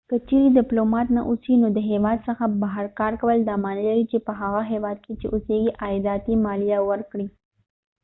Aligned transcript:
که 0.09 0.17
چیرې 0.27 0.49
دپلومات 0.59 1.07
نه 1.17 1.21
اوسې 1.29 1.53
نو 1.61 1.67
د 1.77 1.79
هیواد 1.89 2.17
څخه 2.27 2.43
بهر 2.61 2.85
کارکول 2.99 3.37
دا 3.43 3.55
معنی 3.63 3.83
لري 3.89 4.05
چې 4.11 4.17
په 4.25 4.31
هغه 4.41 4.61
هیواد 4.71 4.97
کې 5.05 5.11
چې 5.19 5.25
اوسیږي 5.33 5.71
عایداتي 5.83 6.33
مالیه 6.45 6.79
ورکړې 6.89 7.27